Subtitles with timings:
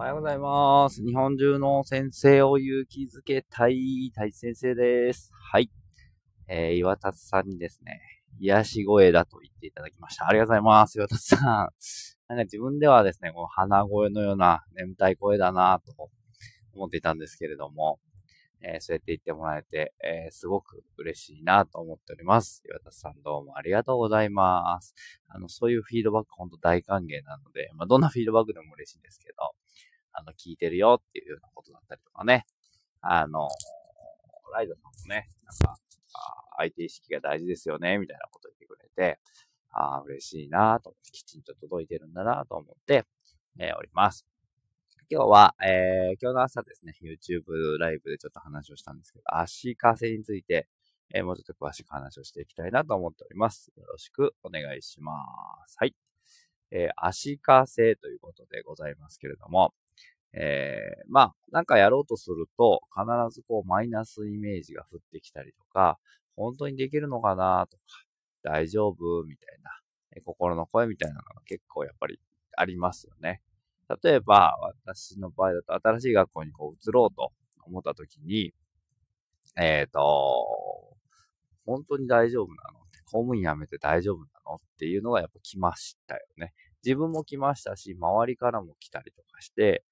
[0.00, 1.04] おはようございます。
[1.04, 5.30] 日本中の先生を勇気づけたい、大先生です。
[5.52, 5.70] はい。
[6.48, 8.00] えー、岩達さんにですね、
[8.38, 10.26] 癒し声だと言っていただきました。
[10.26, 10.96] ありがとうございます。
[10.96, 11.38] 岩達さん。
[12.34, 15.92] なんか自分ではですね、この鼻声のような眠たい声だなと
[16.72, 18.00] 思っていたんですけれども、
[18.62, 22.62] えー、そうやって言ってもらえて、えー、すごく嬉しいなと思っております。
[22.66, 24.94] 岩田さんどうもありがとうございます。
[25.28, 29.52] あの、そういうフィードバック本当大歓迎なので、まあ、どんなフィードバックでも嬉しいんですけど、
[30.20, 32.44] あの、聞いてるよっていうようなことだったりとかね、
[33.00, 33.48] あの、
[34.52, 35.80] ライドさんもね、なんか、
[36.58, 39.18] 相手意識が大事ですよね、みたいなこと言ってくれて、
[39.70, 43.04] ああ、嬉しいなと、きちんと届いてるんだなと思って、
[43.58, 44.26] えー、おります。
[45.08, 50.68] 今日は、えー、今日の朝ですね、YouTube ライブでちょっと話をしたんですけど、足かせについて、
[51.14, 53.72] えー、もうちょっと詳しく話をしていきたいなと思っております。
[53.76, 55.14] よろしくお願いしま
[55.66, 55.76] す。
[55.78, 55.94] はい。
[56.72, 59.72] えー、足かせということでございますけれども、
[60.32, 65.98] えー、まあ、なんかやろうとすると、必ずこう、マイナスイメージが降ってきたりとか、
[66.36, 67.82] 本当にできるのかなとか、
[68.42, 69.70] 大丈夫みたいな、
[70.16, 72.20] え心の声みたいなのが結構やっぱり
[72.56, 73.42] ありますよね。
[74.02, 77.32] 例えば、私の場合だと新しい学校にこう移ろうと
[77.64, 78.54] 思った時に、
[79.56, 80.46] えっ、ー、と、
[81.66, 86.52] 本当に大丈夫なの公務員辞めて大丈夫なのっていうのがやっぱ来ましたよね。
[86.84, 89.82] 自分も来ましたし、周りからも来たりとかして、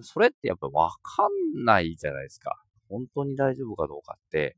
[0.00, 2.62] それってやっぱわかんないじゃないですか。
[2.88, 4.56] 本当に大丈夫かどうかって、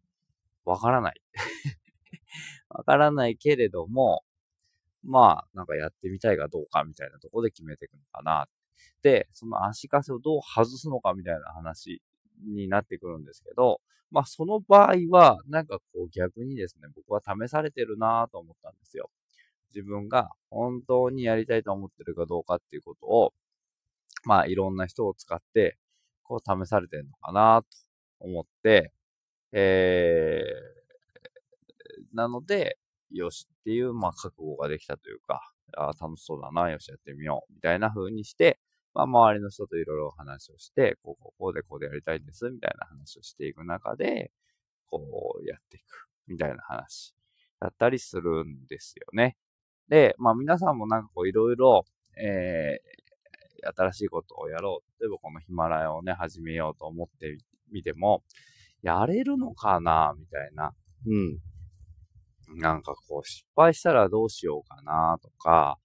[0.65, 1.21] わからない。
[2.69, 4.25] わからないけれども、
[5.03, 8.49] まあ、なんかやってみたいかどうかみたいなところで決めていくのかな。
[9.03, 12.03] で、その足かせをどう外すのかみたいな話
[12.43, 19.11] になってくるんですけど、まあその場合は、なんかこう逆にですね、僕は試されてるなぁと思ったんですよ。
[19.75, 23.35] 自分が本当にやりたいと思ってるかどうかっていうことを、
[24.25, 25.79] まあいろんな人を使って、
[26.23, 27.69] こう試されてるのかなと
[28.21, 28.93] 思って、
[29.53, 32.79] えー、なので、
[33.11, 35.41] よしっていう、まあ覚悟ができたというか、
[35.77, 38.59] ああ楽しそうだな、よしやってみよう、みたいな風にして、
[38.95, 44.31] まあ、周りの人といろいろ話をして、こう、こう、こうでこうでやりたいんです、みたいな話をしていく中で、
[44.87, 47.15] こう、やっていく、みたいな話
[47.61, 49.37] だったりするんですよね。
[49.89, 51.85] で、まあ、皆さんもなんかこう、いろいろ、
[52.17, 52.94] えー、
[53.65, 55.03] 新しいことをやろう。
[55.03, 57.39] 例えばこのヒマラヤをね、始めようと思って
[57.73, 58.23] みても、
[58.83, 60.15] やれるのかな？
[60.19, 60.73] みたいな。
[61.07, 61.39] うん。
[62.59, 65.79] なんかこう、失敗したらどうしようかなとか、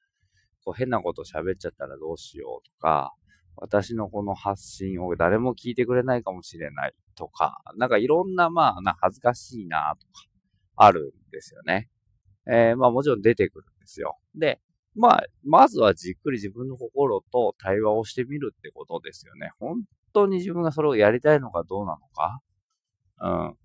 [0.64, 3.14] こう変なこと喋っちゃったらどうしようとか、
[3.56, 10.26] 私のこの発信を誰も聞いてくれないかもしれないとか、なんかいろんなまあ、な恥ずかしいなとか、
[10.76, 11.90] あるんですよね。
[12.48, 14.18] えー、まあもちろん出てくるんですよ。
[14.36, 14.60] で、
[14.96, 19.52] まあ、まずはじっくり自分の心と対話をしてみるってことですよね。
[19.60, 19.84] 本
[20.14, 22.42] 当に自分がそれをやりたいのかどうなのか。
[23.22, 23.56] うん。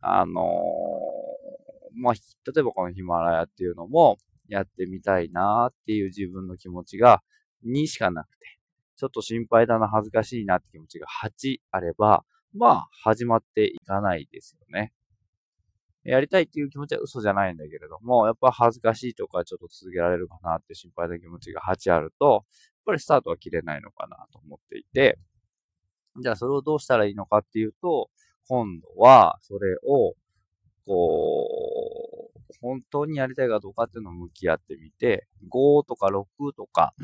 [0.00, 4.18] あのー、まあ、例えばこのヒマラヤっていうのも、
[4.48, 7.22] やってみたいなっていう自分の気持ちが
[7.66, 8.58] 2しかなくて、
[8.96, 12.24] ちょっと心配だな、恥ずかしいなって気持ちが8あれば、
[12.54, 14.92] まあ、始まっていかないですよね。
[16.08, 22.42] やりたいっていう気持ちは嘘じゃないんだけれども、やっぱ恥ずかしいとかちょっと続けられるかなって心配な気持ちが8あると、やっ
[22.86, 25.18] ぱりスタートは切れないのかなと思っていて、
[26.22, 28.08] じゃあそれをどうしたらいいのかっていうと、
[28.48, 30.14] 今度はそれを、
[30.86, 36.24] こう、本当にやりたいかどうかっていうのを向き合ってみて、5とか6
[36.56, 36.94] とか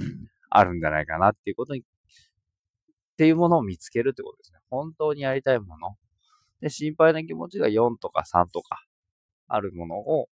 [0.49, 1.85] あるんじゃないかなっていうことに、っ
[3.17, 4.59] ていうものを見つけるってことですね。
[4.71, 5.97] 本当にやりたいもの。
[6.61, 8.83] で、心配な気持ちが4とか3とか
[9.49, 10.29] あるものを、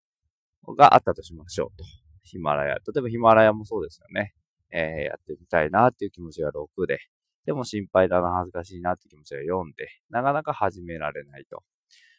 [0.77, 1.85] があったとしましょうと。
[2.23, 2.75] ヒマラヤ。
[2.77, 4.35] 例えばヒマラヤもそうですよね。
[4.73, 6.99] えー、やってみたいなっていう気持ちが6で、
[7.47, 11.63] でも心配だな、恥ずかしいなっていう気持ちが4で、なかなか始められないと。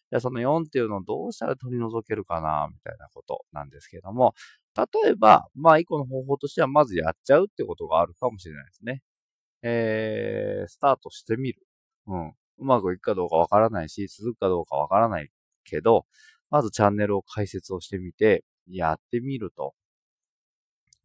[0.09, 4.33] じゃあその4っていうのをどうしたら取り除けるかな、みたいなことなんですけども、
[4.75, 9.01] 例えば、まあ一個の方法としてはまずやっちゃうってことがあるかもしれないですね。
[9.63, 11.65] えー、スタートしてみる。
[12.07, 12.29] うん。
[12.29, 15.29] うまくいくかどうかわからないし、続くかどうかわからない
[15.63, 16.05] けど、
[16.51, 19.73] まずチャンネルを開設をしてみて、やってみると。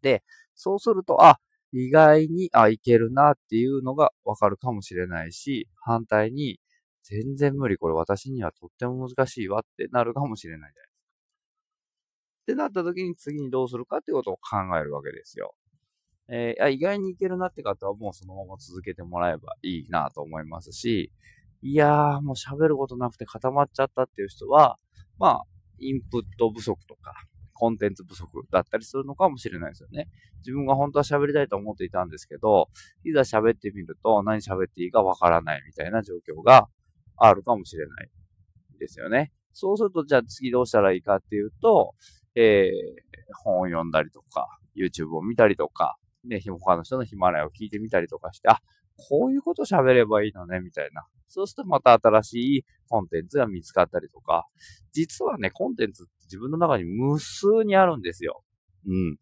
[0.02, 0.22] で、
[0.54, 1.38] そうすると、あ、
[1.72, 6.60] 意外に、あ、いけるなっていうのがわかるかもしれないし、反対に、
[7.02, 11.06] 全然無理、これ私にはとっても難しいわってなるかもしれないじゃないですか。
[12.42, 15.54] ってなった時に次にどうするかってことを考えるわけですよ。
[16.28, 21.12] えー、意外にいけるなって方はもうそのまま続けてもらえばいいなと思いますし、
[21.62, 24.78] いやーもう喋ることなくて固まっちゃったっていう人は、
[25.18, 25.42] まあ、
[25.78, 27.14] インプット不足とか、
[27.54, 30.08] コンテンツ不足だったりするのかもしれないですよね。
[30.38, 32.68] 自分が本当は喋りたいと思っていたんですけど、
[33.04, 36.68] いざ喋ってみると何喋っていいかわからないみたいな状況が
[37.16, 38.10] あるかもしれない
[38.78, 39.32] ですよね。
[39.52, 41.94] そうすると、じゃあ次どうしたらいいかっていうと、
[42.34, 48.60] えー、本を読んだりとか、YouTube を見たりとか、ね、他の人のヒマラヤを聞いてみたりとかして、あ、
[48.96, 51.06] こういうこと喋ればいいのね、みたいな。
[51.28, 54.46] そうするとまた新しいコンテンツが見つかったりとか、
[54.92, 58.42] 実はね、コンテンツって自分の中に無数にあるんですよ。
[58.86, 59.18] うん。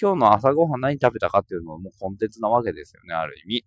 [0.00, 3.64] 今日の朝ごはん何食べたかっていうのももうコンテンツなわけですよね、ある意味。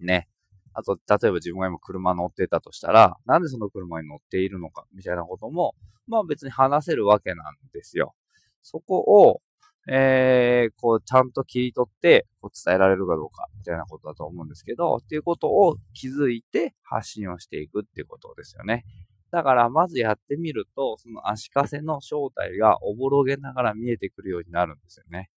[0.00, 0.28] ね。
[0.72, 5.74] あと、例えば自分が今車乗ってたとしたら、なんでその車に乗っているのか、みたいなことも、
[6.06, 8.14] まあ別に話せるわけなんですよ。
[8.62, 9.42] そこを、
[9.90, 18.84] えー、こう、ちゃんと切り取って、こう伝えられるかどうか、みたいなことだと思うんですけど、っていうことを気づいて発信をしていくっていうことですよね。
[19.30, 25.30] だから、まずやってみると、その足かせの正体がおぼろげながら見えてくるようになるんですよね。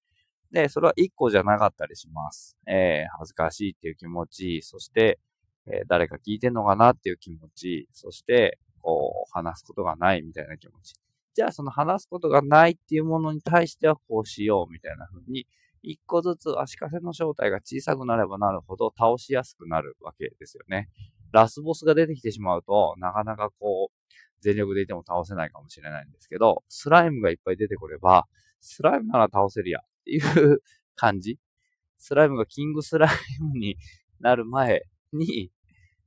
[0.52, 2.58] で、それは一個じゃなかったりします。
[2.68, 5.18] えー、恥ずかしいっていう気持ち、そして、
[5.66, 10.94] えー、誰か聞いてんのかなっていう気持ち、そして、こう、話すことがないみたいな気持ち。
[11.34, 15.48] じゃあその話すことがないっていうものに対してはこうしようみたいな風に、
[15.84, 20.90] 一個ずつ足かせの正体が小さくなればなるほど倒しやすくなるわけですよね。
[21.32, 28.28] ラスボスが出てきてしまうと、なかなかこう、全力でいても倒せないかもしれないんですけど、スライムがいっぱい出てこれば、
[28.60, 30.62] スライムなら倒せるやっていう
[30.96, 31.40] 感じ。
[31.98, 33.10] スライムがキングスライ
[33.42, 33.78] ムに
[34.20, 35.52] なる前に、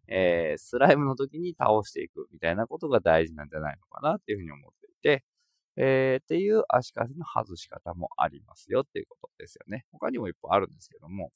[0.09, 5.23] えー、スライムの時に倒していくみたいなことが大事なんじゃないのかなっていうふうに思ってて、
[5.77, 9.85] えー、っていう足かせの外し方もありますよっていうことですよね。
[9.93, 11.31] 他にもいっぱいあるんですけども。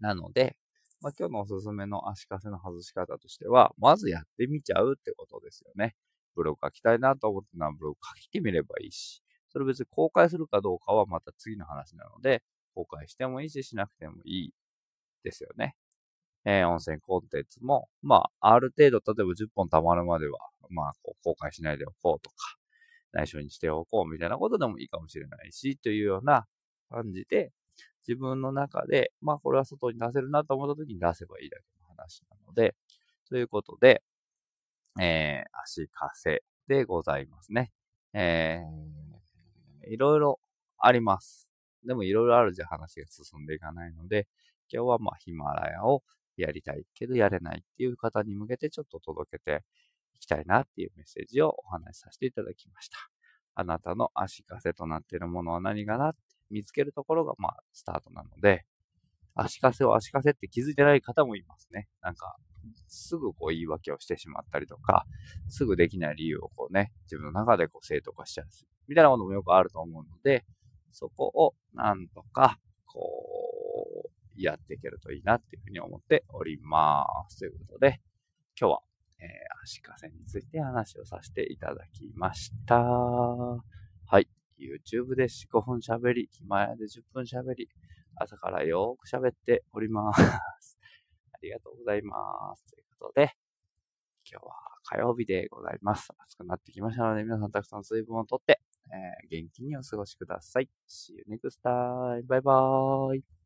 [0.00, 0.56] なので、
[1.00, 5.94] まあ、今日のおすすめの足かせの外し方としては、まずやってみちゃうってことですよね。
[6.34, 12.42] ブログ書きたいなと思ってならブログ書いてみればいいし、それ別に公開するかどうかはまた次の話なので、
[12.74, 14.54] 公開してもいいし、しなくてもいい
[15.24, 15.74] ですよね。
[16.44, 20.38] えー、音声コンテンツも、まあ、ある程度、例えば10本溜まるまでは、
[20.70, 22.57] まあ、こう公開しないでおこうとか、
[23.12, 26.46] 内緒にしておこうみたいなことでもいいかもしれないし、というような
[26.90, 27.52] 感じで、
[28.06, 32.74] 自分の中で、まあ、これは外に出せるなと思った時に出せばいいだけの話なので、
[33.28, 34.02] ということで、
[35.00, 37.70] えー、足かせでございますね。
[38.14, 40.40] えー、いろいろ
[40.78, 41.48] あります。
[41.84, 44.26] でもいろいろあるじゃ話が進んでいかないので、
[44.72, 46.02] 今日はまあヒマラヤを
[46.36, 49.64] やりたいけどやれないっていう方に向けてちょっと届けて
[50.18, 52.98] いきたいなっていうメッセージをお話しさせていただきました。
[53.54, 56.18] あなたの足かせとなっているものは何かなって
[56.50, 58.64] 見つけるところがまあスタートなので、
[59.34, 61.88] 足かせを足かせって気づいてない方もいますね。
[62.02, 62.36] なんか、
[62.88, 65.06] すぐこう言い訳をしてしまったりとか、
[65.48, 68.46] すぐできない理由をこうね、自分の中でこう正当化しちゃう
[68.88, 70.44] みたいなこともよくあると思うので、
[70.90, 77.38] そこをなんとか、こう、やっていけるといいなっていうふうに思っております。
[77.38, 78.00] ということで、
[78.58, 78.80] 今日は、
[79.20, 79.24] え、
[79.62, 82.76] 足かせについて話をさせていただきました。
[82.76, 83.62] は
[84.20, 84.28] い。
[84.58, 87.68] YouTube で4、5分喋り、ヒマヤで10分喋り、
[88.16, 90.20] 朝からよーく喋っております。
[91.32, 92.64] ありがとうございます。
[92.66, 93.36] ということで、
[94.30, 96.08] 今日は火曜日でございます。
[96.18, 98.60] 暑くなってきましたので、皆さんたくさん水分をとって、
[98.90, 100.68] えー、元気にお過ごしください。
[100.88, 102.26] See you next time.
[102.26, 103.37] バイバーイ。